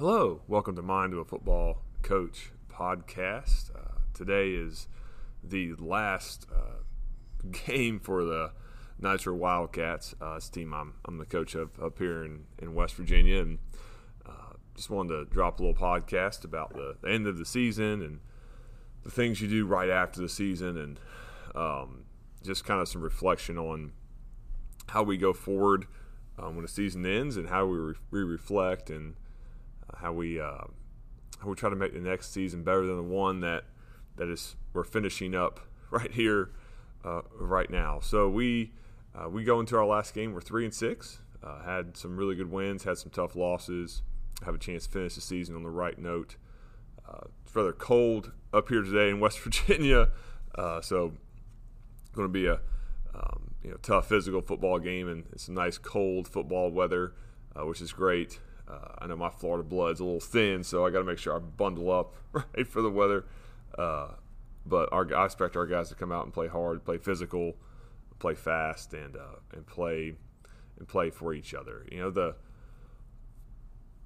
Hello, 0.00 0.40
welcome 0.48 0.74
to 0.76 0.80
Mind 0.80 1.12
of 1.12 1.18
a 1.18 1.26
Football 1.26 1.82
Coach 2.00 2.52
podcast. 2.72 3.70
Uh, 3.76 3.98
today 4.14 4.52
is 4.52 4.88
the 5.44 5.74
last 5.74 6.46
uh, 6.50 6.80
game 7.66 8.00
for 8.00 8.24
the 8.24 8.52
Nitro 8.98 9.34
Wildcats. 9.34 10.14
Uh, 10.18 10.40
team 10.40 10.72
I'm, 10.72 10.94
I'm 11.04 11.18
the 11.18 11.26
coach 11.26 11.54
of 11.54 11.78
up 11.78 11.98
here 11.98 12.24
in, 12.24 12.44
in 12.58 12.74
West 12.74 12.94
Virginia, 12.94 13.42
and 13.42 13.58
uh, 14.24 14.54
just 14.74 14.88
wanted 14.88 15.18
to 15.18 15.24
drop 15.26 15.60
a 15.60 15.64
little 15.64 15.78
podcast 15.78 16.44
about 16.44 16.72
the, 16.72 16.96
the, 17.02 17.10
end 17.10 17.26
of 17.26 17.36
the 17.36 17.44
season 17.44 18.00
and 18.00 18.20
the 19.02 19.10
things 19.10 19.42
you 19.42 19.48
do 19.48 19.66
right 19.66 19.90
after 19.90 20.22
the 20.22 20.30
season, 20.30 20.78
and 20.78 20.98
um, 21.54 22.04
just 22.42 22.64
kind 22.64 22.80
of 22.80 22.88
some 22.88 23.02
reflection 23.02 23.58
on 23.58 23.92
how 24.88 25.02
we 25.02 25.18
go 25.18 25.34
forward 25.34 25.86
um, 26.38 26.54
when 26.54 26.62
the 26.62 26.68
season 26.68 27.04
ends 27.04 27.36
and 27.36 27.50
how 27.50 27.66
we, 27.66 27.76
re- 27.76 27.94
we 28.10 28.20
reflect 28.20 28.88
and– 28.88 29.16
how 29.96 30.12
we 30.12 30.40
uh, 30.40 30.64
how 31.40 31.48
we 31.48 31.54
try 31.54 31.70
to 31.70 31.76
make 31.76 31.92
the 31.92 32.00
next 32.00 32.32
season 32.32 32.62
better 32.62 32.86
than 32.86 32.96
the 32.96 33.02
one 33.02 33.40
that 33.40 33.64
that 34.16 34.28
is 34.28 34.56
we're 34.72 34.84
finishing 34.84 35.34
up 35.34 35.60
right 35.90 36.12
here 36.12 36.50
uh, 37.04 37.22
right 37.38 37.70
now. 37.70 38.00
So 38.00 38.28
we 38.28 38.72
uh, 39.14 39.28
we 39.28 39.44
go 39.44 39.60
into 39.60 39.76
our 39.76 39.86
last 39.86 40.14
game. 40.14 40.32
We're 40.32 40.40
three 40.40 40.64
and 40.64 40.74
six. 40.74 41.20
Uh, 41.42 41.62
had 41.62 41.96
some 41.96 42.16
really 42.16 42.34
good 42.34 42.50
wins. 42.50 42.84
Had 42.84 42.98
some 42.98 43.10
tough 43.10 43.34
losses. 43.34 44.02
Have 44.44 44.54
a 44.54 44.58
chance 44.58 44.86
to 44.86 44.92
finish 44.92 45.14
the 45.14 45.20
season 45.20 45.56
on 45.56 45.62
the 45.62 45.70
right 45.70 45.98
note. 45.98 46.36
Uh, 47.08 47.26
it's 47.44 47.54
rather 47.54 47.72
cold 47.72 48.32
up 48.52 48.68
here 48.68 48.82
today 48.82 49.10
in 49.10 49.20
West 49.20 49.40
Virginia, 49.40 50.10
uh, 50.54 50.80
so 50.80 51.12
going 52.12 52.28
to 52.28 52.32
be 52.32 52.46
a 52.46 52.60
um, 53.14 53.54
you 53.62 53.70
know 53.70 53.76
tough 53.82 54.08
physical 54.08 54.40
football 54.40 54.78
game, 54.78 55.08
and 55.08 55.24
it's 55.32 55.48
nice 55.48 55.76
cold 55.78 56.28
football 56.28 56.70
weather, 56.70 57.14
which 57.56 57.80
is 57.80 57.92
great. 57.92 58.38
Uh, 58.70 58.94
I 58.98 59.06
know 59.06 59.16
my 59.16 59.30
Florida 59.30 59.66
blood's 59.66 60.00
a 60.00 60.04
little 60.04 60.20
thin, 60.20 60.62
so 60.62 60.86
I 60.86 60.90
got 60.90 60.98
to 60.98 61.04
make 61.04 61.18
sure 61.18 61.34
I 61.34 61.38
bundle 61.38 61.90
up 61.90 62.14
right 62.32 62.66
for 62.66 62.82
the 62.82 62.90
weather. 62.90 63.24
Uh, 63.76 64.08
but 64.66 64.88
our, 64.92 65.12
I 65.14 65.24
expect 65.24 65.56
our 65.56 65.66
guys 65.66 65.88
to 65.88 65.94
come 65.94 66.12
out 66.12 66.24
and 66.24 66.32
play 66.32 66.46
hard, 66.46 66.84
play 66.84 66.98
physical, 66.98 67.56
play 68.18 68.34
fast, 68.34 68.92
and 68.92 69.16
uh, 69.16 69.40
and 69.52 69.66
play 69.66 70.14
and 70.78 70.86
play 70.86 71.10
for 71.10 71.34
each 71.34 71.54
other. 71.54 71.86
You 71.90 71.98
know 71.98 72.10
the 72.10 72.36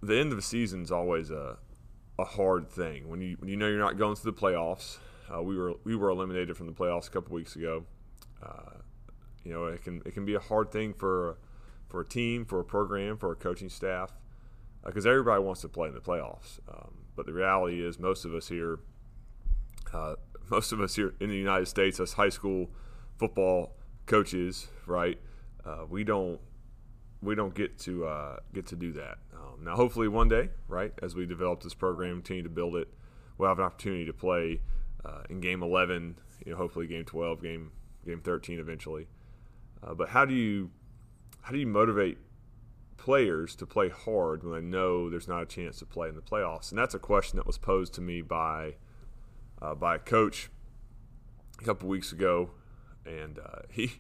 the 0.03 0.17
end 0.17 0.31
of 0.31 0.37
the 0.37 0.43
season 0.43 0.83
is 0.83 0.93
always 0.93 1.31
a 1.31 1.59
a 2.19 2.25
hard 2.25 2.71
thing 2.71 3.09
when 3.09 3.21
you 3.21 3.37
when 3.41 3.49
you 3.49 3.57
know 3.57 3.67
you're 3.67 3.79
not 3.79 3.99
going 3.99 4.17
to 4.17 4.25
the 4.25 4.33
playoffs. 4.33 4.99
Uh, 5.35 5.43
we 5.43 5.57
were 5.57 5.75
we 5.85 5.97
were 5.97 6.11
eliminated 6.11 6.57
from 6.57 6.67
the 6.67 6.73
playoffs 6.73 7.09
a 7.09 7.11
couple 7.11 7.35
weeks 7.35 7.57
ago. 7.57 7.85
Uh, 8.43 8.79
you 9.43 9.53
know 9.53 9.67
it 9.67 9.83
can 9.83 10.01
it 10.07 10.15
can 10.15 10.25
be 10.25 10.35
a 10.35 10.41
hard 10.41 10.71
thing 10.71 10.95
for 10.95 11.37
for 11.89 12.01
a 12.01 12.05
team, 12.07 12.45
for 12.45 12.61
a 12.61 12.65
program, 12.65 13.17
for 13.17 13.33
a 13.33 13.37
coaching 13.37 13.69
staff 13.69 14.13
because 14.85 15.07
uh, 15.07 15.11
everybody 15.11 15.43
wants 15.43 15.61
to 15.63 15.69
play 15.69 15.89
in 15.89 15.95
the 15.95 16.01
playoffs. 16.01 16.59
Um, 16.69 17.05
but 17.17 17.27
the 17.27 17.33
reality 17.33 17.85
is, 17.85 17.99
most 17.99 18.25
of 18.25 18.35
us 18.35 18.49
here, 18.49 18.81
uh, 19.93 20.15
most 20.51 20.73
of 20.73 20.81
us 20.81 20.95
here 20.97 21.15
in 21.21 21.29
the 21.29 21.37
United 21.37 21.67
States, 21.67 22.01
as 22.01 22.15
high 22.15 22.29
school 22.29 22.71
football 23.19 23.77
coaches, 24.07 24.69
right? 24.87 25.19
Uh, 25.65 25.85
we 25.89 26.05
don't 26.05 26.41
we 27.23 27.35
don't 27.35 27.55
get 27.55 27.79
to 27.81 28.07
uh, 28.07 28.37
get 28.53 28.67
to 28.67 28.77
do 28.77 28.93
that. 28.93 29.19
Um, 29.35 29.65
now, 29.65 29.77
hopefully, 29.77 30.09
one 30.09 30.29
day, 30.29 30.51
right, 30.69 30.93
as 31.03 31.15
we 31.15 31.27
develop 31.27 31.63
this 31.63 31.75
program, 31.75 32.17
continue 32.17 32.43
to 32.43 32.49
build 32.49 32.77
it, 32.77 32.89
we'll 33.39 33.49
have 33.49 33.59
an 33.59 33.65
opportunity 33.65 34.05
to 34.05 34.13
play 34.13 34.61
uh, 35.05 35.23
in 35.31 35.41
Game 35.41 35.63
11. 35.63 36.17
You 36.45 36.53
know, 36.53 36.59
hopefully, 36.59 36.87
Game 36.87 37.05
12, 37.05 37.43
Game 37.43 37.73
Game 38.05 38.21
13, 38.21 38.59
eventually. 38.59 39.07
Uh, 39.83 39.95
but 39.95 40.11
how 40.11 40.25
do 40.25 40.35
you 40.35 40.71
how 41.43 41.53
do 41.53 41.59
you 41.59 41.67
motivate 41.67 42.19
players 43.05 43.55
to 43.55 43.67
play 43.67 43.91
hard 43.91 44.43
when 44.43 44.55
they 44.55 44.67
know 44.67 45.11
there's 45.11 45.29
not 45.29 45.43
a 45.43 45.47
chance 45.47 45.79
to 45.79 45.85
play 45.85 46.09
in 46.09 46.15
the 46.15 46.23
playoffs? 46.23 46.71
And 46.71 46.79
that's 46.79 46.95
a 46.95 46.99
question 46.99 47.37
that 47.37 47.47
was 47.47 47.59
posed 47.59 47.93
to 47.95 48.01
me 48.01 48.23
by 48.23 48.77
uh, 49.61 49.75
by 49.75 49.97
a 49.97 49.99
coach 49.99 50.49
a 51.61 51.65
couple 51.65 51.87
weeks 51.87 52.13
ago, 52.13 52.53
and 53.05 53.39
uh, 53.39 53.61
he 53.71 53.93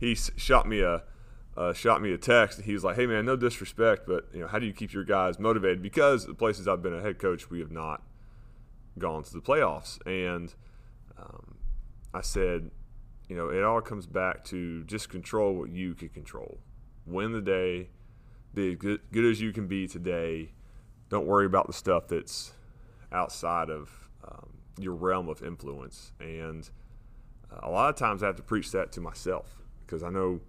he 0.00 0.14
shot 0.14 0.66
me 0.66 0.80
a 0.80 1.02
uh, 1.58 1.74
shot 1.74 2.00
me 2.00 2.10
a 2.12 2.16
text. 2.16 2.62
He 2.62 2.72
was 2.72 2.84
like, 2.84 2.96
"Hey 2.96 3.04
man, 3.04 3.26
no 3.26 3.36
disrespect, 3.36 4.04
but 4.06 4.28
you 4.32 4.40
know, 4.40 4.46
how 4.46 4.58
do 4.58 4.64
you 4.64 4.72
keep 4.72 4.94
your 4.94 5.04
guys 5.04 5.38
motivated? 5.38 5.82
Because 5.82 6.24
the 6.24 6.32
places 6.32 6.66
I've 6.66 6.82
been 6.82 6.94
a 6.94 7.02
head 7.02 7.18
coach, 7.18 7.50
we 7.50 7.60
have 7.60 7.70
not 7.70 8.02
gone 8.98 9.24
to 9.24 9.32
the 9.32 9.42
playoffs." 9.42 9.98
And 10.06 10.54
um, 11.18 11.58
I 12.14 12.22
said, 12.22 12.70
you 13.28 13.36
know, 13.36 13.50
it 13.50 13.62
all 13.62 13.82
comes 13.82 14.06
back 14.06 14.42
to 14.46 14.84
just 14.84 15.10
control 15.10 15.54
what 15.54 15.68
you 15.68 15.94
can 15.94 16.08
control. 16.08 16.60
Win 17.04 17.32
the 17.32 17.42
day, 17.42 17.90
be 18.58 18.74
good, 18.74 19.00
good 19.12 19.24
as 19.24 19.40
you 19.40 19.52
can 19.52 19.66
be 19.66 19.86
today. 19.86 20.50
Don't 21.08 21.26
worry 21.26 21.46
about 21.46 21.66
the 21.66 21.72
stuff 21.72 22.08
that's 22.08 22.52
outside 23.12 23.70
of 23.70 24.10
um, 24.26 24.48
your 24.78 24.94
realm 24.94 25.28
of 25.28 25.42
influence. 25.42 26.12
And 26.20 26.68
uh, 27.50 27.60
a 27.62 27.70
lot 27.70 27.88
of 27.88 27.96
times 27.96 28.22
I 28.22 28.26
have 28.26 28.36
to 28.36 28.42
preach 28.42 28.72
that 28.72 28.92
to 28.92 29.00
myself 29.00 29.62
because 29.86 30.02
I 30.02 30.10
know 30.10 30.40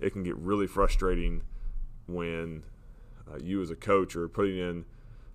it 0.00 0.12
can 0.12 0.22
get 0.22 0.36
really 0.36 0.66
frustrating 0.66 1.42
when 2.06 2.62
uh, 3.28 3.38
you 3.42 3.60
as 3.60 3.70
a 3.70 3.76
coach 3.76 4.14
are 4.16 4.28
putting 4.28 4.58
in 4.58 4.84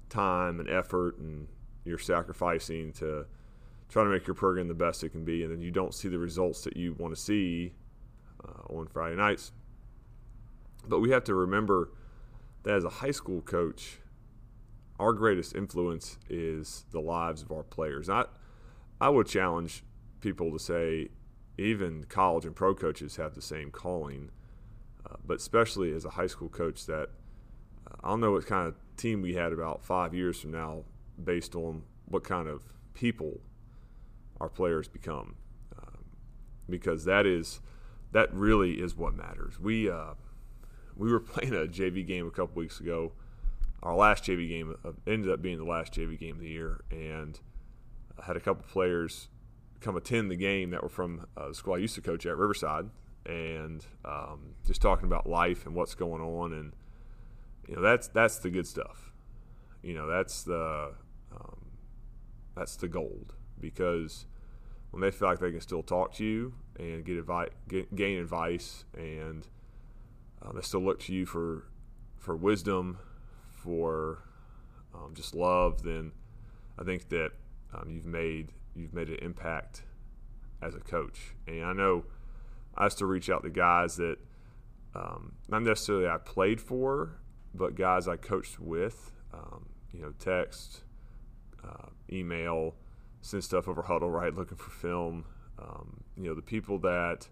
time 0.09 0.59
and 0.59 0.69
effort 0.69 1.17
and 1.17 1.47
you're 1.83 1.99
sacrificing 1.99 2.93
to 2.93 3.25
try 3.89 4.03
to 4.03 4.09
make 4.09 4.25
your 4.25 4.35
program 4.35 4.67
the 4.67 4.73
best 4.73 5.03
it 5.03 5.09
can 5.09 5.25
be, 5.25 5.43
and 5.43 5.51
then 5.51 5.61
you 5.61 5.69
don't 5.69 5.93
see 5.93 6.07
the 6.07 6.17
results 6.17 6.63
that 6.63 6.77
you 6.77 6.93
want 6.97 7.13
to 7.13 7.19
see 7.19 7.73
uh, 8.45 8.73
on 8.73 8.87
Friday 8.87 9.17
nights. 9.17 9.51
But 10.87 10.99
we 10.99 11.11
have 11.11 11.25
to 11.25 11.35
remember 11.35 11.91
that 12.63 12.75
as 12.75 12.83
a 12.83 12.89
high 12.89 13.11
school 13.11 13.41
coach, 13.41 13.99
our 14.99 15.13
greatest 15.13 15.55
influence 15.55 16.17
is 16.29 16.85
the 16.91 16.99
lives 16.99 17.41
of 17.41 17.51
our 17.51 17.63
players. 17.63 18.09
I, 18.09 18.25
I 18.99 19.09
would 19.09 19.27
challenge 19.27 19.83
people 20.19 20.51
to 20.51 20.59
say 20.59 21.09
even 21.57 22.03
college 22.05 22.45
and 22.45 22.55
pro 22.55 22.75
coaches 22.75 23.15
have 23.15 23.33
the 23.33 23.41
same 23.41 23.71
calling, 23.71 24.29
uh, 25.09 25.15
but 25.25 25.37
especially 25.37 25.91
as 25.93 26.05
a 26.05 26.11
high 26.11 26.27
school 26.27 26.49
coach, 26.49 26.85
that 26.85 27.09
uh, 27.87 27.95
I 28.03 28.09
don't 28.09 28.21
know 28.21 28.31
what 28.31 28.45
kind 28.45 28.67
of 28.67 28.75
team 28.95 29.21
we 29.21 29.33
had 29.33 29.51
about 29.51 29.83
five 29.83 30.13
years 30.13 30.39
from 30.39 30.51
now 30.51 30.83
based 31.21 31.55
on 31.55 31.83
what 32.05 32.23
kind 32.23 32.47
of 32.47 32.61
people 32.93 33.41
our 34.39 34.49
players 34.49 34.87
become, 34.87 35.35
um, 35.77 36.05
because 36.69 37.05
that 37.05 37.25
is 37.25 37.59
that 38.11 38.33
really 38.33 38.73
is 38.73 38.95
what 38.95 39.15
matters. 39.15 39.59
We 39.59 39.89
uh, 39.89 40.13
we 40.95 41.11
were 41.11 41.19
playing 41.19 41.53
a 41.53 41.67
JV 41.67 42.05
game 42.05 42.27
a 42.27 42.31
couple 42.31 42.55
weeks 42.55 42.79
ago. 42.79 43.11
Our 43.83 43.95
last 43.95 44.23
JV 44.25 44.47
game 44.47 44.75
ended 45.07 45.31
up 45.31 45.41
being 45.41 45.57
the 45.57 45.65
last 45.65 45.93
JV 45.93 46.19
game 46.19 46.35
of 46.35 46.41
the 46.41 46.49
year, 46.49 46.81
and 46.91 47.39
I 48.19 48.25
had 48.25 48.37
a 48.37 48.39
couple 48.39 48.63
players 48.71 49.29
come 49.79 49.97
attend 49.97 50.29
the 50.29 50.35
game 50.35 50.69
that 50.69 50.83
were 50.83 50.89
from 50.89 51.25
uh, 51.35 51.49
the 51.49 51.55
school 51.55 51.73
I 51.73 51.77
used 51.77 51.95
to 51.95 52.01
coach 52.01 52.25
at 52.25 52.37
Riverside, 52.37 52.89
and 53.25 53.85
um, 54.05 54.55
just 54.65 54.81
talking 54.81 55.05
about 55.05 55.27
life 55.27 55.65
and 55.65 55.75
what's 55.75 55.95
going 55.95 56.21
on, 56.21 56.53
and 56.53 56.73
you 57.67 57.75
know 57.75 57.81
that's 57.81 58.07
that's 58.07 58.37
the 58.37 58.49
good 58.49 58.67
stuff. 58.67 59.11
You 59.81 59.95
know 59.95 60.07
that's 60.07 60.43
the 60.43 60.91
um, 61.35 61.65
that's 62.55 62.75
the 62.75 62.87
gold 62.87 63.33
because 63.59 64.25
when 64.91 65.01
they 65.01 65.11
feel 65.11 65.27
like 65.27 65.39
they 65.39 65.51
can 65.51 65.61
still 65.61 65.83
talk 65.83 66.13
to 66.15 66.23
you 66.23 66.53
and 66.77 67.03
get 67.03 67.17
advice, 67.17 67.49
gain 67.95 68.19
advice, 68.19 68.85
and 68.95 69.47
um, 70.41 70.55
they 70.55 70.61
still 70.61 70.81
look 70.81 70.99
to 71.01 71.13
you 71.13 71.25
for 71.25 71.65
for 72.17 72.35
wisdom, 72.35 72.99
for 73.49 74.23
um, 74.93 75.13
just 75.13 75.33
love, 75.33 75.83
then 75.83 76.11
I 76.77 76.83
think 76.83 77.09
that 77.09 77.31
um, 77.73 77.89
you've 77.89 78.05
made 78.05 78.51
you've 78.75 78.93
made 78.93 79.09
an 79.09 79.17
impact 79.21 79.83
as 80.61 80.75
a 80.75 80.79
coach. 80.79 81.35
And 81.47 81.65
I 81.65 81.73
know 81.73 82.05
I 82.75 82.87
to 82.89 83.05
reach 83.05 83.29
out 83.29 83.43
to 83.43 83.49
guys 83.49 83.97
that 83.97 84.17
um, 84.95 85.33
not 85.49 85.63
necessarily 85.63 86.07
I 86.07 86.17
played 86.17 86.61
for, 86.61 87.17
but 87.53 87.75
guys 87.75 88.07
I 88.07 88.15
coached 88.15 88.59
with. 88.59 89.11
Um, 89.33 89.67
you 89.93 90.01
know, 90.01 90.13
text, 90.19 90.81
uh, 91.63 91.87
email, 92.11 92.75
send 93.21 93.43
stuff 93.43 93.67
over 93.67 93.83
Hudl 93.83 94.11
right? 94.11 94.33
Looking 94.33 94.57
for 94.57 94.69
film. 94.69 95.25
Um, 95.59 96.03
you 96.17 96.23
know, 96.23 96.33
the 96.33 96.41
people 96.41 96.77
that 96.79 97.27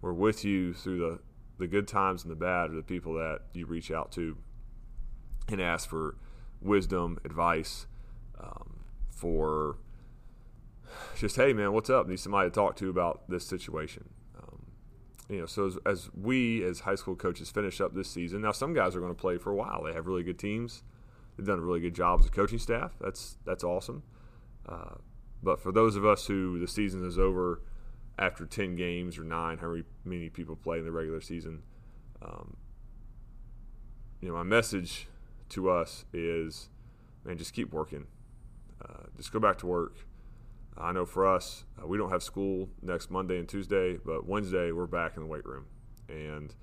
were 0.00 0.14
with 0.14 0.44
you 0.44 0.74
through 0.74 0.98
the 0.98 1.18
the 1.58 1.66
good 1.66 1.86
times 1.86 2.22
and 2.22 2.30
the 2.30 2.36
bad 2.36 2.70
are 2.70 2.76
the 2.76 2.82
people 2.82 3.14
that 3.14 3.40
you 3.52 3.66
reach 3.66 3.90
out 3.90 4.12
to 4.12 4.36
and 5.48 5.60
ask 5.60 5.88
for 5.88 6.16
wisdom, 6.60 7.18
advice, 7.24 7.86
um, 8.40 8.80
for 9.10 9.76
just 11.16 11.36
hey 11.36 11.52
man, 11.52 11.72
what's 11.72 11.90
up? 11.90 12.06
Need 12.06 12.20
somebody 12.20 12.50
to 12.50 12.54
talk 12.54 12.76
to 12.76 12.90
about 12.90 13.28
this 13.28 13.46
situation. 13.46 14.08
Um, 14.38 14.66
you 15.28 15.40
know, 15.40 15.46
so 15.46 15.66
as, 15.66 15.78
as, 15.86 16.10
we 16.14 16.64
as 16.64 16.80
high 16.80 16.94
school 16.94 17.14
coaches 17.14 17.50
finish 17.50 17.80
up 17.80 17.94
this 17.94 18.10
season, 18.10 18.42
now 18.42 18.52
some 18.52 18.74
guys 18.74 18.96
are 18.96 19.00
going 19.00 19.14
to 19.14 19.20
play 19.20 19.38
for 19.38 19.50
a 19.50 19.54
while. 19.54 19.84
They 19.84 19.92
have 19.92 20.06
really 20.06 20.22
good 20.22 20.38
teams. 20.38 20.82
They've 21.36 21.46
done 21.46 21.58
a 21.58 21.62
really 21.62 21.80
good 21.80 21.94
job 21.94 22.20
as 22.20 22.26
a 22.26 22.30
coaching 22.30 22.58
staff. 22.58 22.92
That's 23.00 23.36
that's 23.44 23.64
awesome. 23.64 24.02
Uh, 24.68 24.96
but 25.42 25.60
for 25.60 25.72
those 25.72 25.96
of 25.96 26.04
us 26.04 26.26
who 26.26 26.58
the 26.58 26.68
season 26.68 27.04
is 27.06 27.18
over 27.18 27.62
after 28.18 28.46
10 28.46 28.76
games 28.76 29.18
or 29.18 29.24
nine, 29.24 29.58
however 29.58 29.82
many 30.04 30.28
people 30.28 30.56
play 30.56 30.78
in 30.78 30.84
the 30.84 30.92
regular 30.92 31.20
season. 31.20 31.62
Um, 32.20 32.56
you 34.20 34.28
know, 34.28 34.34
my 34.34 34.42
message 34.42 35.08
to 35.50 35.70
us 35.70 36.04
is 36.12 36.68
man, 37.24 37.38
just 37.38 37.54
keep 37.54 37.72
working. 37.72 38.06
Uh, 38.82 39.04
just 39.16 39.32
go 39.32 39.38
back 39.38 39.58
to 39.58 39.66
work. 39.66 40.06
I 40.76 40.92
know 40.92 41.04
for 41.04 41.26
us, 41.26 41.64
uh, 41.80 41.86
we 41.86 41.98
don't 41.98 42.10
have 42.10 42.22
school 42.22 42.68
next 42.80 43.10
Monday 43.10 43.38
and 43.38 43.48
Tuesday, 43.48 43.98
but 44.04 44.26
Wednesday 44.26 44.72
we're 44.72 44.86
back 44.86 45.16
in 45.16 45.22
the 45.22 45.28
weight 45.28 45.44
room, 45.44 45.66
and 46.08 46.54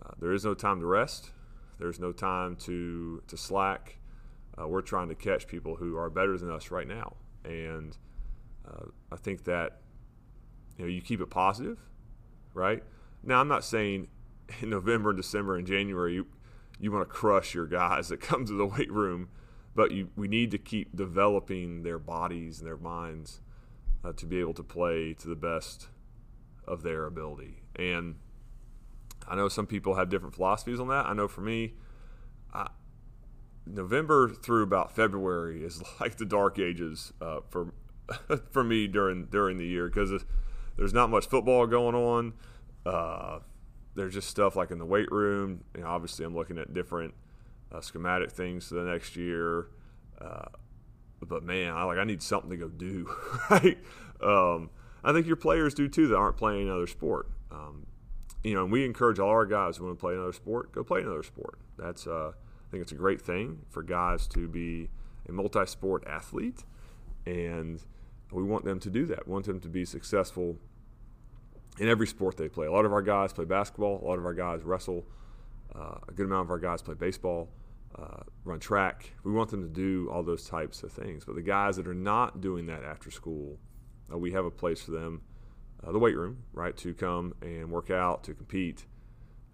uh, 0.00 0.12
there 0.18 0.32
is 0.32 0.44
no 0.44 0.54
time 0.54 0.80
to 0.80 0.86
rest. 0.86 1.32
There's 1.78 1.98
no 1.98 2.12
time 2.12 2.56
to 2.56 3.22
to 3.26 3.36
slack. 3.36 3.98
Uh, 4.56 4.68
we're 4.68 4.82
trying 4.82 5.08
to 5.08 5.14
catch 5.14 5.48
people 5.48 5.76
who 5.76 5.96
are 5.96 6.08
better 6.08 6.38
than 6.38 6.50
us 6.50 6.70
right 6.70 6.86
now, 6.86 7.16
and 7.44 7.96
uh, 8.66 8.86
I 9.10 9.16
think 9.16 9.44
that 9.44 9.81
you 10.82 10.88
know 10.88 10.94
you 10.94 11.00
keep 11.00 11.20
it 11.20 11.30
positive, 11.30 11.78
right? 12.54 12.82
Now 13.22 13.40
I'm 13.40 13.48
not 13.48 13.64
saying 13.64 14.08
in 14.60 14.70
November 14.70 15.10
and 15.10 15.16
December 15.16 15.56
and 15.56 15.66
January 15.66 16.14
you 16.14 16.26
you 16.80 16.90
want 16.90 17.08
to 17.08 17.14
crush 17.14 17.54
your 17.54 17.66
guys 17.66 18.08
that 18.10 18.20
come 18.20 18.44
to 18.46 18.52
the 18.52 18.66
weight 18.66 18.90
room 18.90 19.28
but 19.74 19.90
you, 19.90 20.10
we 20.16 20.28
need 20.28 20.50
to 20.50 20.58
keep 20.58 20.94
developing 20.94 21.82
their 21.82 21.98
bodies 21.98 22.58
and 22.58 22.66
their 22.66 22.76
minds 22.76 23.40
uh, 24.04 24.12
to 24.12 24.26
be 24.26 24.38
able 24.38 24.54
to 24.54 24.62
play 24.62 25.14
to 25.14 25.28
the 25.28 25.36
best 25.36 25.88
of 26.66 26.82
their 26.82 27.06
ability. 27.06 27.62
And 27.76 28.16
I 29.26 29.34
know 29.34 29.48
some 29.48 29.66
people 29.66 29.94
have 29.94 30.10
different 30.10 30.34
philosophies 30.34 30.78
on 30.78 30.88
that. 30.88 31.06
I 31.06 31.14
know 31.14 31.26
for 31.26 31.40
me, 31.40 31.74
I, 32.52 32.68
November 33.66 34.28
through 34.28 34.62
about 34.62 34.94
February 34.94 35.64
is 35.64 35.82
like 36.00 36.16
the 36.16 36.26
dark 36.26 36.58
ages 36.58 37.12
uh, 37.20 37.40
for 37.48 37.72
for 38.50 38.62
me 38.62 38.86
during 38.88 39.26
during 39.26 39.56
the 39.56 39.66
year 39.66 39.88
because 39.88 40.12
there's 40.76 40.94
not 40.94 41.10
much 41.10 41.26
football 41.26 41.66
going 41.66 41.94
on. 41.94 42.32
Uh, 42.84 43.40
there's 43.94 44.14
just 44.14 44.28
stuff 44.28 44.56
like 44.56 44.70
in 44.70 44.78
the 44.78 44.86
weight 44.86 45.10
room. 45.10 45.64
You 45.76 45.82
know, 45.82 45.88
obviously, 45.88 46.24
I'm 46.24 46.34
looking 46.34 46.58
at 46.58 46.72
different 46.72 47.14
uh, 47.70 47.80
schematic 47.80 48.30
things 48.30 48.68
for 48.68 48.76
the 48.76 48.84
next 48.84 49.16
year. 49.16 49.68
Uh, 50.20 50.46
but 51.20 51.42
man, 51.42 51.74
I 51.74 51.84
like 51.84 51.98
I 51.98 52.04
need 52.04 52.22
something 52.22 52.50
to 52.50 52.56
go 52.56 52.68
do. 52.68 53.14
Right? 53.50 53.78
Um, 54.22 54.70
I 55.04 55.12
think 55.12 55.26
your 55.26 55.36
players 55.36 55.74
do 55.74 55.88
too 55.88 56.06
that 56.08 56.16
aren't 56.16 56.36
playing 56.36 56.68
another 56.68 56.86
sport. 56.86 57.28
Um, 57.50 57.86
you 58.44 58.54
know, 58.54 58.62
and 58.62 58.72
we 58.72 58.84
encourage 58.84 59.18
all 59.18 59.30
our 59.30 59.46
guys 59.46 59.76
who 59.76 59.84
want 59.84 59.98
to 59.98 60.00
play 60.00 60.14
another 60.14 60.32
sport, 60.32 60.72
go 60.72 60.84
play 60.84 61.00
another 61.00 61.22
sport. 61.22 61.58
That's 61.76 62.06
uh, 62.06 62.30
I 62.30 62.70
think 62.70 62.82
it's 62.82 62.92
a 62.92 62.96
great 62.96 63.20
thing 63.20 63.60
for 63.68 63.82
guys 63.82 64.26
to 64.28 64.48
be 64.48 64.88
a 65.28 65.32
multi-sport 65.32 66.04
athlete, 66.06 66.64
and 67.26 67.82
we 68.32 68.42
want 68.44 68.64
them 68.64 68.80
to 68.80 68.90
do 68.90 69.06
that. 69.06 69.26
We 69.26 69.32
want 69.32 69.46
them 69.46 69.60
to 69.60 69.68
be 69.68 69.84
successful 69.84 70.56
in 71.78 71.88
every 71.88 72.06
sport 72.06 72.36
they 72.36 72.48
play. 72.48 72.66
A 72.66 72.72
lot 72.72 72.84
of 72.84 72.92
our 72.92 73.02
guys 73.02 73.32
play 73.32 73.44
basketball. 73.44 74.00
A 74.02 74.04
lot 74.06 74.18
of 74.18 74.24
our 74.24 74.34
guys 74.34 74.62
wrestle. 74.62 75.04
Uh, 75.74 75.96
a 76.08 76.12
good 76.12 76.26
amount 76.26 76.46
of 76.46 76.50
our 76.50 76.58
guys 76.58 76.82
play 76.82 76.94
baseball 76.94 77.48
uh, 77.98 78.22
run 78.44 78.60
track. 78.60 79.12
We 79.24 79.32
want 79.32 79.50
them 79.50 79.62
to 79.62 79.68
do 79.68 80.08
all 80.10 80.22
those 80.22 80.46
types 80.46 80.82
of 80.82 80.92
things. 80.92 81.24
But 81.24 81.34
the 81.34 81.42
guys 81.42 81.76
that 81.76 81.86
are 81.86 81.94
not 81.94 82.40
doing 82.40 82.66
that 82.66 82.84
after 82.84 83.10
school, 83.10 83.58
uh, 84.12 84.18
we 84.18 84.32
have 84.32 84.44
a 84.44 84.50
place 84.50 84.82
for 84.82 84.92
them, 84.92 85.22
uh, 85.86 85.92
the 85.92 85.98
weight 85.98 86.16
room, 86.16 86.44
right, 86.52 86.76
to 86.78 86.94
come 86.94 87.34
and 87.42 87.70
work 87.70 87.90
out, 87.90 88.24
to 88.24 88.34
compete, 88.34 88.86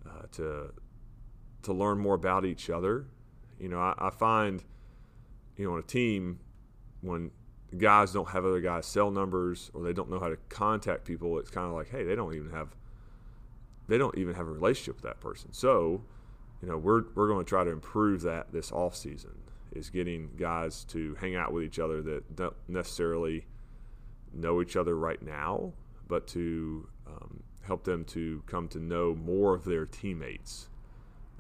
uh, 0.07 0.27
to 0.33 0.73
to 1.61 1.73
learn 1.73 1.99
more 1.99 2.15
about 2.15 2.45
each 2.45 2.71
other. 2.71 3.07
You 3.59 3.69
know, 3.69 3.81
I, 3.81 3.93
I 3.99 4.11
find, 4.11 4.63
you 5.57 5.65
know, 5.67 5.73
on 5.73 5.81
a 5.81 5.83
team 5.83 6.39
when 7.01 7.33
guys 7.77 8.13
don't 8.13 8.29
have 8.29 8.45
other 8.45 8.61
guys' 8.61 8.87
cell 8.87 9.11
numbers 9.11 9.71
or 9.75 9.83
they 9.83 9.93
don't 9.93 10.11
know 10.11 10.19
how 10.19 10.29
to 10.29 10.39
contact 10.49 11.05
people, 11.05 11.39
it's 11.39 11.51
kind 11.51 11.67
of 11.67 11.75
like, 11.75 11.91
hey, 11.91 12.05
they 12.05 12.15
don't 12.15 12.35
even 12.35 12.51
have 12.51 12.69
they 13.89 13.97
don't 13.97 14.19
even 14.19 14.35
have 14.35 14.47
a 14.47 14.53
relationship 14.53 14.97
with 14.97 15.05
that 15.05 15.21
person. 15.21 15.53
So 15.53 16.03
you 16.63 16.69
know, 16.69 16.77
we're 16.77 17.05
we're 17.15 17.29
going 17.29 17.45
to 17.45 17.49
try 17.49 17.65
to 17.65 17.71
improve 17.71 18.23
that 18.23 18.53
this 18.53 18.73
off 18.73 18.97
season 18.97 19.37
is 19.73 19.91
getting 19.91 20.31
guys 20.39 20.85
to 20.85 21.15
hang 21.21 21.37
out 21.37 21.53
with 21.53 21.63
each 21.63 21.79
other 21.79 22.03
that 22.03 22.37
don't 22.37 22.57
necessarily 22.67 23.47
know 24.33 24.61
each 24.61 24.77
other 24.77 24.97
right 24.97 25.23
now, 25.23 25.73
but 26.09 26.27
to 26.29 26.89
um, 27.07 27.43
help 27.63 27.85
them 27.85 28.05
to 28.05 28.43
come 28.47 28.67
to 28.69 28.79
know 28.79 29.15
more 29.15 29.55
of 29.55 29.65
their 29.65 29.87
teammates 29.87 30.69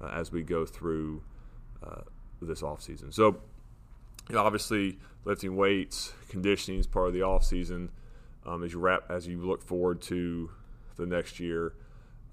uh, 0.02 0.08
as 0.08 0.30
we 0.30 0.42
go 0.42 0.64
through 0.64 1.22
uh, 1.82 2.02
this 2.40 2.62
off 2.62 2.82
season. 2.82 3.10
So, 3.10 3.40
you 4.28 4.34
know, 4.34 4.42
obviously, 4.42 4.98
lifting 5.24 5.56
weights, 5.56 6.12
conditioning 6.28 6.80
is 6.80 6.86
part 6.86 7.08
of 7.08 7.14
the 7.14 7.22
off 7.22 7.44
season 7.44 7.90
um, 8.46 8.62
as 8.62 8.72
you 8.72 8.78
wrap 8.78 9.04
as 9.10 9.26
you 9.26 9.40
look 9.40 9.62
forward 9.62 10.00
to 10.02 10.50
the 10.96 11.06
next 11.06 11.40
year. 11.40 11.74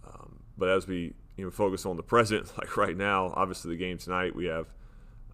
Um, 0.08 0.40
but 0.58 0.70
as 0.70 0.88
we 0.88 1.14
you 1.38 1.46
know 1.46 1.52
focus 1.52 1.86
on 1.86 1.98
the 1.98 2.04
present. 2.04 2.52
Like 2.58 2.78
right 2.78 2.96
now, 2.96 3.34
obviously 3.36 3.72
the 3.72 3.78
game 3.78 3.98
tonight, 3.98 4.36
we 4.36 4.46
have 4.46 4.68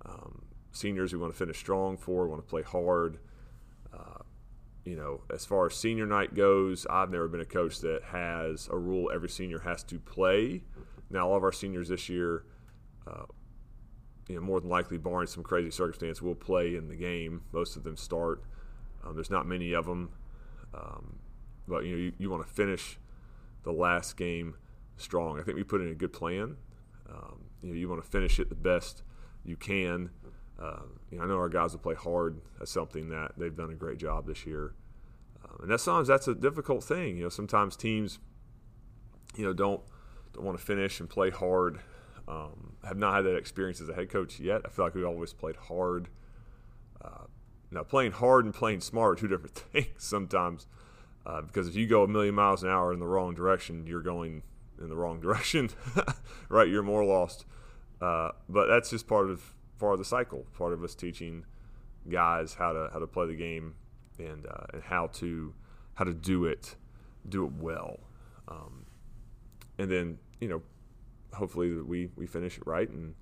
um, 0.06 0.44
seniors 0.72 1.14
we 1.14 1.20
want 1.20 1.34
to 1.34 1.38
finish 1.38 1.58
strong 1.58 1.98
for, 1.98 2.28
want 2.28 2.42
to 2.42 2.50
play 2.50 2.64
hard. 2.64 3.20
Uh, 3.94 4.24
you 4.84 4.96
know, 4.96 5.22
as 5.32 5.46
far 5.46 5.68
as 5.68 5.76
senior 5.76 6.06
night 6.06 6.34
goes, 6.34 6.88
I've 6.90 7.12
never 7.12 7.28
been 7.28 7.42
a 7.42 7.46
coach 7.46 7.80
that 7.82 8.02
has 8.12 8.68
a 8.72 8.78
rule 8.78 9.12
every 9.14 9.30
senior 9.30 9.60
has 9.60 9.84
to 9.84 10.00
play. 10.00 10.64
Now, 11.10 11.30
all 11.30 11.38
of 11.38 11.44
our 11.44 11.52
seniors 11.52 11.90
this 11.90 12.10
year, 12.10 12.46
uh, 13.06 13.26
you 14.32 14.40
know, 14.40 14.46
more 14.46 14.62
than 14.62 14.70
likely, 14.70 14.98
barring 14.98 15.28
some 15.28 15.44
crazy 15.44 15.72
circumstance, 15.72 16.22
will 16.22 16.36
play 16.36 16.76
in 16.76 16.88
the 16.88 16.96
game. 16.96 17.42
Most 17.52 17.76
of 17.76 17.84
them 17.84 17.98
start. 17.98 18.44
Um, 19.04 19.16
there's 19.16 19.30
not 19.30 19.46
many 19.46 19.74
of 19.74 19.86
them, 19.86 20.12
um, 20.74 21.20
but 21.68 21.84
you 21.84 21.92
know, 21.92 21.98
you, 21.98 22.14
you 22.18 22.30
want 22.30 22.46
to 22.48 22.54
finish 22.54 22.98
the 23.64 23.72
last 23.72 24.16
game 24.16 24.56
strong. 24.98 25.40
I 25.40 25.44
think 25.44 25.58
we 25.58 25.64
put 25.64 25.82
in 25.82 25.90
a 25.90 25.96
good 25.96 26.14
plan. 26.14 26.56
Um, 27.10 27.42
you 27.62 27.70
know, 27.70 27.76
you 27.76 27.90
want 27.90 28.04
to 28.04 28.10
finish 28.10 28.40
it 28.40 28.50
the 28.50 28.56
best 28.56 29.04
you 29.44 29.56
can. 29.58 30.12
Uh, 30.60 30.84
you 31.10 31.18
know, 31.18 31.24
I 31.24 31.28
know 31.28 31.38
our 31.38 31.50
guys 31.50 31.74
will 31.74 31.80
play 31.80 31.96
hard. 31.96 32.40
That's 32.60 32.72
something 32.72 33.10
that 33.10 33.34
they've 33.38 33.56
done 33.56 33.72
a 33.72 33.76
great 33.76 33.98
job 33.98 34.28
this 34.28 34.46
year. 34.46 34.76
Um, 35.44 35.64
and 35.64 35.72
that 35.72 35.82
sometimes 35.82 36.08
that's 36.08 36.28
a 36.28 36.36
difficult 36.36 36.84
thing. 36.84 37.18
You 37.18 37.24
know, 37.24 37.30
sometimes 37.30 37.76
teams, 37.76 38.20
you 39.36 39.44
know, 39.44 39.54
don't 39.54 39.82
don't 40.34 40.46
want 40.46 40.58
to 40.58 40.64
finish 40.64 41.00
and 41.00 41.10
play 41.10 41.30
hard. 41.30 41.80
Um, 42.32 42.78
have 42.86 42.98
not 42.98 43.16
had 43.16 43.26
that 43.26 43.36
experience 43.36 43.82
as 43.82 43.90
a 43.90 43.94
head 43.94 44.10
coach 44.10 44.40
yet. 44.40 44.62
I 44.64 44.70
feel 44.70 44.86
like 44.86 44.96
we 44.96 45.04
always 45.04 45.34
played 45.34 45.58
hard. 45.58 46.08
Uh, 47.04 47.26
now, 47.72 47.84
playing 47.84 48.14
hard 48.14 48.46
and 48.46 48.54
playing 48.54 48.80
smart 48.80 49.18
are 49.18 49.22
two 49.22 49.28
different 49.28 49.56
things 49.74 49.88
sometimes. 49.98 50.66
Uh, 51.26 51.42
because 51.42 51.68
if 51.68 51.76
you 51.76 51.88
go 51.88 52.04
a 52.04 52.08
million 52.08 52.34
miles 52.34 52.64
an 52.64 52.70
hour 52.70 52.94
in 52.94 53.00
the 53.00 53.08
wrong 53.08 53.36
direction, 53.36 53.86
you're 53.86 54.02
going 54.02 54.44
in 54.80 54.90
the 54.90 54.96
wrong 54.96 55.20
direction, 55.22 55.70
right? 56.50 56.70
You're 56.70 56.84
more 56.84 57.04
lost. 57.04 57.46
Uh, 58.00 58.32
but 58.48 58.68
that's 58.68 58.90
just 58.90 59.08
part 59.08 59.30
of 59.30 59.54
part 59.78 59.94
of 59.94 60.00
the 60.00 60.06
cycle. 60.06 60.46
Part 60.58 60.72
of 60.74 60.84
us 60.84 60.96
teaching 60.96 61.46
guys 62.10 62.56
how 62.56 62.72
to 62.72 62.90
how 62.94 63.00
to 63.00 63.08
play 63.08 63.28
the 63.28 63.36
game 63.36 63.76
and 64.18 64.46
uh, 64.46 64.68
and 64.74 64.84
how 64.84 65.08
to 65.08 65.54
how 65.96 66.06
to 66.06 66.14
do 66.14 66.46
it 66.46 66.76
do 67.28 67.46
it 67.46 67.52
well. 67.54 68.00
Um, 68.48 68.86
and 69.78 69.92
then 69.92 70.18
you 70.40 70.48
know, 70.48 70.62
hopefully 71.34 71.74
we 71.74 72.10
we 72.16 72.28
finish 72.28 72.58
it 72.58 72.66
right 72.66 72.90
and 72.90 73.16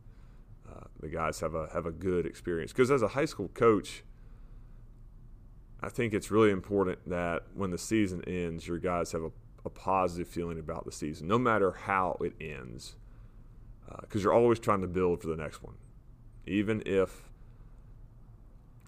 uh, 0.69 0.85
the 0.99 1.07
guys 1.07 1.39
have 1.39 1.55
a 1.55 1.69
have 1.73 1.85
a 1.85 1.91
good 1.91 2.25
experience. 2.25 2.71
Because 2.71 2.91
as 2.91 3.01
a 3.01 3.09
high 3.09 3.25
school 3.25 3.49
coach. 3.49 4.03
I 5.81 5.87
think 5.87 6.13
it's 6.13 6.29
really 6.29 6.51
important 6.51 6.99
that 7.09 7.43
when 7.53 7.71
the 7.71 7.77
season 7.77 8.21
ends, 8.27 8.67
your 8.67 8.79
guys 8.79 9.13
have 9.13 9.23
a 9.23 9.31
a 9.65 9.69
positive 9.69 10.27
feeling 10.27 10.59
about 10.59 10.85
the 10.85 10.91
season, 10.91 11.27
no 11.27 11.37
matter 11.37 11.71
how 11.71 12.17
it 12.21 12.33
ends, 12.39 12.95
because 14.01 14.21
uh, 14.21 14.23
you're 14.23 14.33
always 14.33 14.59
trying 14.59 14.81
to 14.81 14.87
build 14.87 15.21
for 15.21 15.27
the 15.27 15.35
next 15.35 15.63
one, 15.63 15.75
even 16.45 16.81
if 16.85 17.29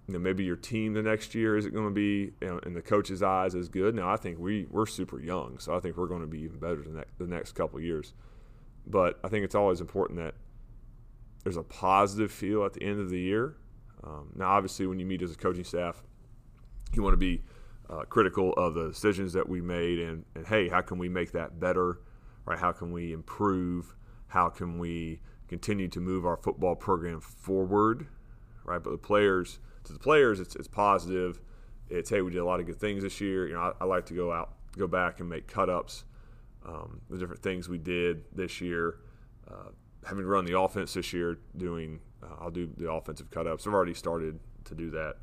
you 0.08 0.14
know 0.14 0.20
maybe 0.20 0.44
your 0.44 0.56
team 0.56 0.94
the 0.94 1.02
next 1.02 1.36
year 1.36 1.58
isn't 1.58 1.74
going 1.74 1.88
to 1.88 1.94
be 1.94 2.34
you 2.42 2.48
know, 2.48 2.60
in 2.60 2.74
the 2.74 2.82
coach's 2.82 3.22
eyes 3.22 3.56
as 3.56 3.70
good. 3.70 3.96
Now 3.96 4.12
I 4.12 4.18
think 4.18 4.40
we 4.40 4.68
we're 4.70 4.86
super 4.86 5.20
young, 5.20 5.60
so 5.60 5.76
I 5.76 5.80
think 5.80 5.98
we're 5.98 6.08
going 6.08 6.22
to 6.22 6.28
be 6.28 6.40
even 6.42 6.60
better 6.60 6.82
than 6.82 7.04
the 7.18 7.28
next 7.28 7.54
couple 7.54 7.80
years. 7.80 8.14
But 8.88 9.20
I 9.24 9.28
think 9.28 9.46
it's 9.46 9.56
always 9.56 9.82
important 9.82 10.20
that 10.20 10.36
there's 11.44 11.58
a 11.58 11.64
positive 11.64 12.32
feel 12.32 12.66
at 12.66 12.74
the 12.74 12.84
end 12.84 13.00
of 13.00 13.10
the 13.10 13.20
year. 13.20 13.58
Um, 14.04 14.32
now, 14.36 14.50
obviously, 14.50 14.88
when 14.88 15.00
you 15.00 15.06
meet 15.06 15.22
as 15.22 15.32
a 15.32 15.36
coaching 15.36 15.64
staff, 15.64 16.04
you 16.94 17.04
want 17.04 17.14
to 17.14 17.18
be 17.18 17.44
uh, 17.90 18.04
critical 18.04 18.54
of 18.54 18.74
the 18.74 18.88
decisions 18.88 19.34
that 19.34 19.48
we 19.48 19.62
made 19.62 20.00
and, 20.00 20.26
and 20.36 20.48
hey, 20.48 20.70
how 20.70 20.82
can 20.82 20.98
we 20.98 21.10
make 21.10 21.32
that 21.34 21.60
better? 21.60 22.00
Right? 22.46 22.58
How 22.58 22.72
can 22.72 22.92
we 22.92 23.14
improve? 23.14 23.96
How 24.28 24.50
can 24.50 24.80
we 24.80 25.20
continue 25.48 25.88
to 25.90 26.00
move 26.00 26.26
our 26.26 26.38
football 26.38 26.76
program 26.76 27.20
forward? 27.22 28.08
Right? 28.64 28.82
But 28.82 28.92
the 28.92 28.98
players, 28.98 29.60
to 29.84 29.94
the 29.94 30.00
players, 30.00 30.40
it's, 30.40 30.56
it's 30.56 30.68
positive. 30.68 31.42
It's 31.90 32.10
hey, 32.10 32.22
we 32.22 32.32
did 32.32 32.40
a 32.40 32.46
lot 32.46 32.60
of 32.60 32.66
good 32.66 32.80
things 32.80 33.04
this 33.04 33.20
year. 33.20 33.48
You 33.48 33.56
know, 33.56 33.60
I, 33.60 33.72
I 33.82 33.86
like 33.86 34.06
to 34.08 34.14
go 34.14 34.32
out, 34.32 34.54
go 34.78 34.88
back 34.88 35.20
and 35.20 35.30
make 35.30 35.48
cut 35.48 35.70
ups. 35.70 36.06
Um, 36.66 37.02
the 37.10 37.18
different 37.18 37.42
things 37.42 37.68
we 37.68 37.78
did 37.78 38.24
this 38.34 38.62
year. 38.62 39.00
Uh, 39.50 39.70
having 40.08 40.26
run 40.26 40.46
the 40.46 40.60
offense 40.60 40.94
this 40.94 41.12
year, 41.14 41.40
doing 41.58 42.00
uh, 42.24 42.36
I'll 42.40 42.52
do 42.52 42.70
the 42.78 42.92
offensive 42.92 43.32
cut 43.32 43.48
ups. 43.48 43.66
I've 43.66 43.74
already 43.74 43.94
started 43.94 44.40
to 44.66 44.76
do 44.76 44.92
that 44.92 45.18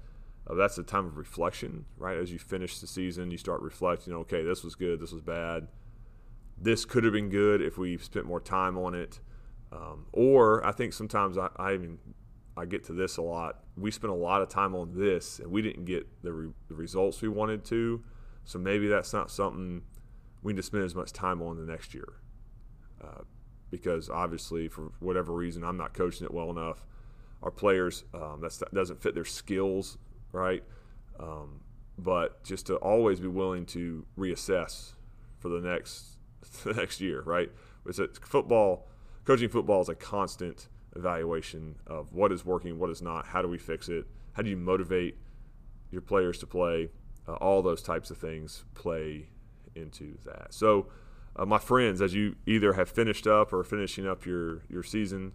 uh, 0.48 0.54
that's 0.54 0.78
a 0.78 0.82
time 0.82 1.06
of 1.06 1.16
reflection, 1.16 1.84
right? 1.96 2.16
As 2.16 2.32
you 2.32 2.38
finish 2.38 2.78
the 2.78 2.86
season, 2.86 3.30
you 3.30 3.36
start 3.36 3.60
reflecting. 3.60 4.14
Okay, 4.14 4.42
this 4.42 4.64
was 4.64 4.74
good. 4.74 5.00
This 5.00 5.12
was 5.12 5.22
bad. 5.22 5.68
This 6.60 6.84
could 6.84 7.04
have 7.04 7.12
been 7.12 7.28
good 7.28 7.60
if 7.60 7.78
we 7.78 7.98
spent 7.98 8.26
more 8.26 8.40
time 8.40 8.78
on 8.78 8.94
it. 8.94 9.20
Um, 9.70 10.06
or 10.12 10.64
I 10.64 10.72
think 10.72 10.92
sometimes 10.94 11.36
I, 11.36 11.48
I 11.56 11.74
even 11.74 11.98
I 12.56 12.64
get 12.64 12.84
to 12.84 12.92
this 12.92 13.18
a 13.18 13.22
lot. 13.22 13.62
We 13.76 13.90
spent 13.90 14.10
a 14.10 14.16
lot 14.16 14.42
of 14.42 14.48
time 14.48 14.74
on 14.74 14.98
this, 14.98 15.38
and 15.38 15.50
we 15.50 15.62
didn't 15.62 15.84
get 15.84 16.06
the, 16.22 16.32
re- 16.32 16.52
the 16.68 16.74
results 16.74 17.20
we 17.20 17.28
wanted 17.28 17.64
to. 17.66 18.02
So 18.44 18.58
maybe 18.58 18.88
that's 18.88 19.12
not 19.12 19.30
something 19.30 19.82
we 20.42 20.52
need 20.52 20.58
to 20.58 20.62
spend 20.62 20.84
as 20.84 20.94
much 20.94 21.12
time 21.12 21.42
on 21.42 21.56
the 21.56 21.70
next 21.70 21.94
year. 21.94 22.14
Uh, 23.02 23.22
because 23.70 24.08
obviously, 24.08 24.68
for 24.68 24.92
whatever 25.00 25.32
reason, 25.32 25.62
I'm 25.62 25.76
not 25.76 25.94
coaching 25.94 26.24
it 26.24 26.32
well 26.32 26.50
enough. 26.50 26.86
Our 27.42 27.50
players, 27.50 28.04
um, 28.14 28.40
that 28.40 28.62
doesn't 28.72 29.00
fit 29.00 29.14
their 29.14 29.24
skills, 29.24 29.98
right? 30.32 30.64
Um, 31.20 31.60
but 31.98 32.42
just 32.44 32.66
to 32.66 32.76
always 32.76 33.20
be 33.20 33.28
willing 33.28 33.66
to 33.66 34.06
reassess 34.16 34.92
for 35.38 35.48
the 35.48 35.60
next 35.60 36.18
the 36.64 36.74
next 36.74 37.00
year, 37.00 37.22
right? 37.22 37.50
It's 37.86 37.98
a 37.98 38.08
football 38.08 38.88
coaching 39.24 39.50
football 39.50 39.82
is 39.82 39.90
a 39.90 39.94
constant 39.94 40.68
evaluation 40.96 41.76
of 41.86 42.14
what 42.14 42.32
is 42.32 42.46
working, 42.46 42.78
what 42.78 42.88
is 42.88 43.02
not, 43.02 43.26
how 43.26 43.42
do 43.42 43.48
we 43.48 43.58
fix 43.58 43.88
it, 43.90 44.06
how 44.32 44.42
do 44.42 44.48
you 44.48 44.56
motivate 44.56 45.18
your 45.90 46.00
players 46.00 46.38
to 46.38 46.46
play, 46.46 46.88
uh, 47.28 47.34
all 47.34 47.60
those 47.60 47.82
types 47.82 48.10
of 48.10 48.16
things 48.16 48.64
play 48.74 49.28
into 49.78 50.18
that. 50.24 50.52
So, 50.52 50.88
uh, 51.36 51.46
my 51.46 51.58
friends, 51.58 52.02
as 52.02 52.14
you 52.14 52.36
either 52.46 52.72
have 52.74 52.88
finished 52.88 53.26
up 53.26 53.52
or 53.52 53.62
finishing 53.64 54.06
up 54.06 54.26
your 54.26 54.62
your 54.68 54.82
season, 54.82 55.32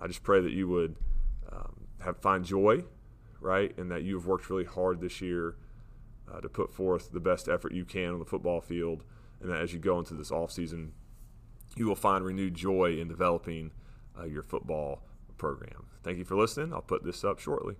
I 0.00 0.06
just 0.06 0.22
pray 0.22 0.40
that 0.40 0.52
you 0.52 0.68
would 0.68 0.96
um, 1.52 1.86
have 2.00 2.18
find 2.18 2.44
joy, 2.44 2.84
right, 3.40 3.76
and 3.78 3.90
that 3.90 4.02
you 4.02 4.14
have 4.16 4.26
worked 4.26 4.48
really 4.50 4.64
hard 4.64 5.00
this 5.00 5.20
year 5.20 5.56
uh, 6.32 6.40
to 6.40 6.48
put 6.48 6.72
forth 6.72 7.12
the 7.12 7.20
best 7.20 7.48
effort 7.48 7.72
you 7.72 7.84
can 7.84 8.12
on 8.14 8.18
the 8.18 8.24
football 8.24 8.60
field, 8.60 9.04
and 9.40 9.50
that 9.50 9.60
as 9.60 9.72
you 9.72 9.78
go 9.78 9.98
into 9.98 10.14
this 10.14 10.30
off 10.30 10.50
season, 10.50 10.92
you 11.76 11.86
will 11.86 11.96
find 11.96 12.24
renewed 12.24 12.54
joy 12.54 12.96
in 12.98 13.08
developing 13.08 13.70
uh, 14.18 14.24
your 14.24 14.42
football 14.42 15.02
program. 15.36 15.86
Thank 16.02 16.18
you 16.18 16.24
for 16.24 16.36
listening. 16.36 16.72
I'll 16.72 16.82
put 16.82 17.04
this 17.04 17.24
up 17.24 17.38
shortly. 17.38 17.76